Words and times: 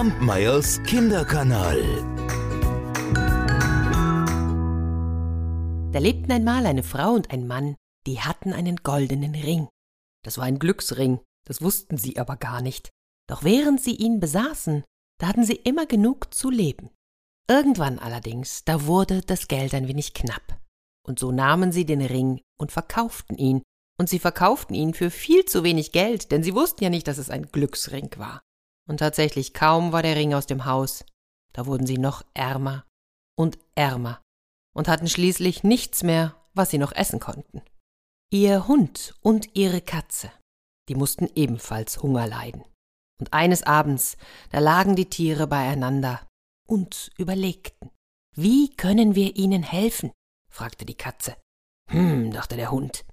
Kampmeyers 0.00 0.82
Kinderkanal. 0.84 1.78
Da 5.92 5.98
lebten 5.98 6.32
einmal 6.32 6.64
eine 6.64 6.82
Frau 6.82 7.12
und 7.12 7.30
ein 7.30 7.46
Mann, 7.46 7.76
die 8.06 8.18
hatten 8.20 8.54
einen 8.54 8.76
goldenen 8.76 9.34
Ring. 9.34 9.68
Das 10.24 10.38
war 10.38 10.44
ein 10.44 10.58
Glücksring, 10.58 11.20
das 11.46 11.60
wussten 11.60 11.98
sie 11.98 12.18
aber 12.18 12.38
gar 12.38 12.62
nicht. 12.62 12.88
Doch 13.28 13.44
während 13.44 13.82
sie 13.82 13.94
ihn 13.94 14.20
besaßen, 14.20 14.84
da 15.20 15.26
hatten 15.26 15.44
sie 15.44 15.56
immer 15.56 15.84
genug 15.84 16.32
zu 16.32 16.48
leben. 16.48 16.88
Irgendwann 17.46 17.98
allerdings, 17.98 18.64
da 18.64 18.86
wurde 18.86 19.20
das 19.20 19.48
Geld 19.48 19.74
ein 19.74 19.86
wenig 19.86 20.14
knapp. 20.14 20.58
Und 21.06 21.18
so 21.18 21.30
nahmen 21.30 21.72
sie 21.72 21.84
den 21.84 22.00
Ring 22.00 22.40
und 22.58 22.72
verkauften 22.72 23.36
ihn. 23.36 23.60
Und 23.98 24.08
sie 24.08 24.18
verkauften 24.18 24.74
ihn 24.74 24.94
für 24.94 25.10
viel 25.10 25.44
zu 25.44 25.62
wenig 25.62 25.92
Geld, 25.92 26.32
denn 26.32 26.42
sie 26.42 26.54
wussten 26.54 26.84
ja 26.84 26.88
nicht, 26.88 27.06
dass 27.06 27.18
es 27.18 27.28
ein 27.28 27.52
Glücksring 27.52 28.08
war. 28.16 28.40
Und 28.90 28.96
tatsächlich 28.96 29.54
kaum 29.54 29.92
war 29.92 30.02
der 30.02 30.16
Ring 30.16 30.34
aus 30.34 30.46
dem 30.46 30.64
Haus, 30.64 31.04
da 31.52 31.64
wurden 31.66 31.86
sie 31.86 31.96
noch 31.96 32.24
ärmer 32.34 32.84
und 33.38 33.56
ärmer 33.76 34.20
und 34.74 34.88
hatten 34.88 35.06
schließlich 35.06 35.62
nichts 35.62 36.02
mehr, 36.02 36.34
was 36.54 36.70
sie 36.70 36.78
noch 36.78 36.90
essen 36.90 37.20
konnten. 37.20 37.62
Ihr 38.32 38.66
Hund 38.66 39.14
und 39.20 39.56
ihre 39.56 39.80
Katze, 39.80 40.32
die 40.88 40.96
mussten 40.96 41.28
ebenfalls 41.36 42.02
Hunger 42.02 42.26
leiden. 42.26 42.64
Und 43.20 43.32
eines 43.32 43.62
Abends, 43.62 44.16
da 44.50 44.58
lagen 44.58 44.96
die 44.96 45.08
Tiere 45.08 45.46
beieinander 45.46 46.26
und 46.66 47.12
überlegten. 47.16 47.92
Wie 48.34 48.74
können 48.74 49.14
wir 49.14 49.36
ihnen 49.36 49.62
helfen? 49.62 50.10
fragte 50.50 50.84
die 50.84 50.96
Katze. 50.96 51.36
Hm, 51.92 52.32
dachte 52.32 52.56
der 52.56 52.72
Hund. 52.72 53.04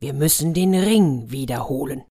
Wir 0.00 0.14
müssen 0.14 0.54
den 0.54 0.74
Ring 0.74 1.30
wiederholen. 1.30 2.06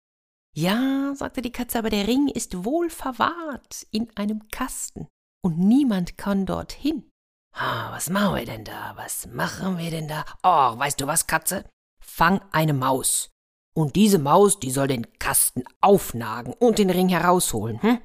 Ja, 0.57 1.13
sagte 1.13 1.43
die 1.43 1.51
Katze, 1.51 1.77
aber 1.77 1.91
der 1.91 2.07
Ring 2.07 2.29
ist 2.29 2.65
wohl 2.65 2.89
verwahrt 2.89 3.85
in 3.91 4.09
einem 4.17 4.47
Kasten, 4.49 5.07
und 5.45 5.59
niemand 5.59 6.17
kann 6.17 6.47
dorthin. 6.47 7.11
Ah, 7.53 7.91
was 7.91 8.09
machen 8.09 8.35
wir 8.35 8.45
denn 8.45 8.63
da? 8.63 8.93
Was 8.95 9.27
machen 9.27 9.77
wir 9.77 9.91
denn 9.91 10.07
da? 10.07 10.25
Oh, 10.41 10.79
weißt 10.79 10.99
du 10.99 11.05
was, 11.05 11.27
Katze? 11.27 11.69
Fang 12.03 12.41
eine 12.51 12.73
Maus. 12.73 13.29
Und 13.75 13.95
diese 13.95 14.17
Maus, 14.17 14.59
die 14.59 14.71
soll 14.71 14.87
den 14.87 15.19
Kasten 15.19 15.63
aufnagen 15.79 16.53
und 16.53 16.79
den 16.79 16.89
Ring 16.89 17.09
herausholen, 17.09 17.79
hm? 17.83 17.99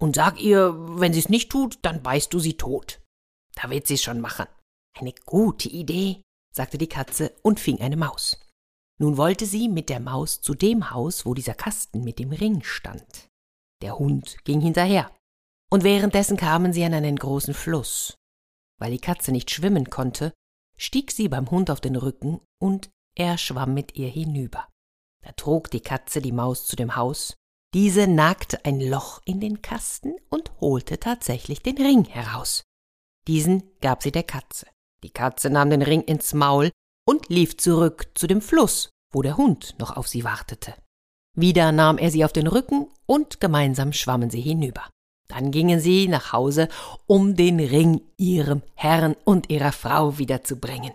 Und 0.00 0.16
sag 0.16 0.40
ihr, 0.40 0.74
wenn 0.98 1.12
sie's 1.12 1.28
nicht 1.28 1.52
tut, 1.52 1.78
dann 1.82 2.02
beißt 2.02 2.34
du 2.34 2.40
sie 2.40 2.56
tot. 2.56 3.00
Da 3.54 3.70
wird 3.70 3.86
sie's 3.86 4.02
schon 4.02 4.20
machen. 4.20 4.46
Eine 4.98 5.14
gute 5.24 5.68
Idee, 5.68 6.20
sagte 6.52 6.78
die 6.78 6.88
Katze 6.88 7.32
und 7.42 7.60
fing 7.60 7.80
eine 7.80 7.96
Maus. 7.96 8.41
Nun 9.02 9.16
wollte 9.16 9.46
sie 9.46 9.68
mit 9.68 9.88
der 9.88 9.98
Maus 9.98 10.40
zu 10.42 10.54
dem 10.54 10.92
Haus, 10.92 11.26
wo 11.26 11.34
dieser 11.34 11.54
Kasten 11.54 12.04
mit 12.04 12.20
dem 12.20 12.30
Ring 12.30 12.62
stand. 12.62 13.28
Der 13.82 13.98
Hund 13.98 14.36
ging 14.44 14.60
hinterher. 14.60 15.10
Und 15.72 15.82
währenddessen 15.82 16.36
kamen 16.36 16.72
sie 16.72 16.84
an 16.84 16.94
einen 16.94 17.16
großen 17.16 17.52
Fluss. 17.52 18.14
Weil 18.78 18.92
die 18.92 19.00
Katze 19.00 19.32
nicht 19.32 19.50
schwimmen 19.50 19.90
konnte, 19.90 20.32
stieg 20.76 21.10
sie 21.10 21.28
beim 21.28 21.50
Hund 21.50 21.68
auf 21.68 21.80
den 21.80 21.96
Rücken 21.96 22.42
und 22.60 22.90
er 23.16 23.38
schwamm 23.38 23.74
mit 23.74 23.96
ihr 23.96 24.08
hinüber. 24.08 24.68
Da 25.24 25.32
trug 25.32 25.68
die 25.72 25.80
Katze 25.80 26.22
die 26.22 26.30
Maus 26.30 26.66
zu 26.66 26.76
dem 26.76 26.94
Haus, 26.94 27.34
diese 27.74 28.06
nagte 28.06 28.64
ein 28.64 28.80
Loch 28.80 29.20
in 29.24 29.40
den 29.40 29.62
Kasten 29.62 30.14
und 30.30 30.52
holte 30.60 31.00
tatsächlich 31.00 31.60
den 31.60 31.78
Ring 31.78 32.04
heraus. 32.04 32.62
Diesen 33.26 33.64
gab 33.80 34.04
sie 34.04 34.12
der 34.12 34.22
Katze. 34.22 34.68
Die 35.02 35.10
Katze 35.10 35.50
nahm 35.50 35.70
den 35.70 35.82
Ring 35.82 36.02
ins 36.02 36.34
Maul 36.34 36.70
und 37.04 37.28
lief 37.30 37.56
zurück 37.56 38.06
zu 38.14 38.28
dem 38.28 38.40
Fluss, 38.40 38.91
wo 39.12 39.22
der 39.22 39.36
Hund 39.36 39.76
noch 39.78 39.96
auf 39.96 40.08
sie 40.08 40.24
wartete. 40.24 40.74
Wieder 41.36 41.72
nahm 41.72 41.98
er 41.98 42.10
sie 42.10 42.24
auf 42.24 42.32
den 42.32 42.46
Rücken 42.46 42.88
und 43.06 43.40
gemeinsam 43.40 43.92
schwammen 43.92 44.30
sie 44.30 44.40
hinüber. 44.40 44.90
Dann 45.28 45.50
gingen 45.50 45.80
sie 45.80 46.08
nach 46.08 46.32
Hause, 46.32 46.68
um 47.06 47.36
den 47.36 47.58
Ring 47.58 48.02
ihrem 48.18 48.62
Herrn 48.74 49.16
und 49.24 49.48
ihrer 49.50 49.72
Frau 49.72 50.18
wiederzubringen. 50.18 50.92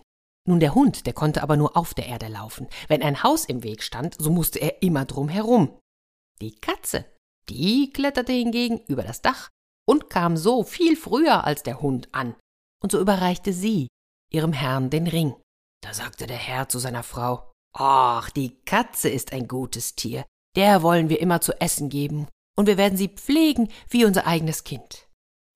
Nun 0.47 0.59
der 0.59 0.75
Hund, 0.75 1.05
der 1.07 1.13
konnte 1.13 1.41
aber 1.41 1.57
nur 1.57 1.75
auf 1.75 1.93
der 1.93 2.05
Erde 2.05 2.27
laufen. 2.27 2.67
Wenn 2.87 3.01
ein 3.01 3.23
Haus 3.23 3.45
im 3.45 3.63
Weg 3.63 3.81
stand, 3.81 4.15
so 4.19 4.29
musste 4.29 4.59
er 4.59 4.81
immer 4.81 5.05
drum 5.05 5.27
herum. 5.27 5.79
Die 6.39 6.55
Katze, 6.55 7.05
die 7.49 7.91
kletterte 7.91 8.31
hingegen 8.31 8.79
über 8.87 9.03
das 9.03 9.21
Dach 9.21 9.49
und 9.87 10.09
kam 10.09 10.37
so 10.37 10.63
viel 10.63 10.95
früher 10.95 11.43
als 11.43 11.63
der 11.63 11.81
Hund 11.81 12.09
an. 12.13 12.35
Und 12.81 12.91
so 12.91 12.99
überreichte 12.99 13.53
sie 13.53 13.87
ihrem 14.31 14.53
Herrn 14.53 14.89
den 14.89 15.07
Ring. 15.07 15.35
Da 15.81 15.93
sagte 15.93 16.27
der 16.27 16.37
Herr 16.37 16.69
zu 16.69 16.79
seiner 16.79 17.03
Frau, 17.03 17.51
Ach, 17.73 18.29
die 18.29 18.57
Katze 18.65 19.09
ist 19.09 19.33
ein 19.33 19.47
gutes 19.47 19.95
Tier, 19.95 20.25
der 20.55 20.81
wollen 20.81 21.09
wir 21.09 21.19
immer 21.19 21.41
zu 21.41 21.59
essen 21.61 21.89
geben, 21.89 22.27
und 22.57 22.65
wir 22.65 22.77
werden 22.77 22.97
sie 22.97 23.09
pflegen 23.09 23.69
wie 23.89 24.05
unser 24.05 24.25
eigenes 24.25 24.63
Kind. 24.63 25.07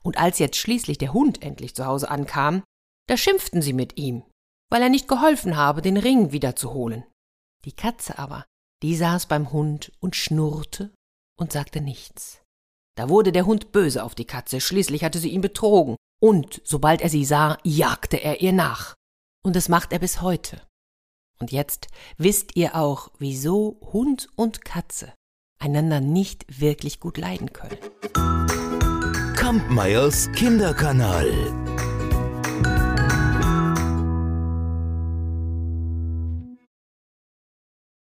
Und 0.04 0.18
als 0.18 0.40
jetzt 0.40 0.58
schließlich 0.58 0.98
der 0.98 1.14
Hund 1.14 1.42
endlich 1.42 1.76
zu 1.76 1.86
Hause 1.86 2.10
ankam, 2.10 2.64
da 3.08 3.18
schimpften 3.18 3.62
sie 3.62 3.74
mit 3.74 3.98
ihm, 3.98 4.24
weil 4.70 4.82
er 4.82 4.90
nicht 4.90 5.08
geholfen 5.08 5.58
habe, 5.58 5.82
den 5.82 5.98
Ring 5.98 6.32
wiederzuholen. 6.32 7.04
Die 7.66 7.74
Katze 7.74 8.18
aber, 8.18 8.46
die 8.84 8.96
saß 8.96 9.28
beim 9.28 9.52
Hund 9.52 9.92
und 10.00 10.16
schnurrte 10.16 10.94
und 11.40 11.52
sagte 11.52 11.82
nichts. 11.82 12.42
Da 12.96 13.10
wurde 13.10 13.32
der 13.32 13.46
Hund 13.46 13.72
böse 13.72 14.04
auf 14.04 14.16
die 14.16 14.26
Katze, 14.26 14.62
schließlich 14.62 15.04
hatte 15.04 15.20
sie 15.20 15.30
ihn 15.30 15.42
betrogen, 15.42 15.96
und 16.22 16.62
sobald 16.64 17.02
er 17.02 17.10
sie 17.10 17.26
sah, 17.26 17.58
jagte 17.64 18.18
er 18.18 18.42
ihr 18.42 18.54
nach. 18.54 18.96
Und 19.44 19.56
das 19.56 19.70
macht 19.70 19.92
er 19.92 20.00
bis 20.00 20.22
heute. 20.22 20.62
Und 21.41 21.52
jetzt 21.52 21.88
wisst 22.18 22.56
ihr 22.56 22.75
auch, 22.75 23.09
wieso 23.18 23.79
Hund 23.91 24.29
und 24.35 24.63
Katze 24.63 25.12
einander 25.57 26.00
nicht 26.00 26.62
wirklich 26.62 27.00
gut 27.00 27.18
leiden 27.18 27.52
können. 27.52 27.78
Kampmeyers 29.35 30.31
Kinderkanal. 30.34 31.71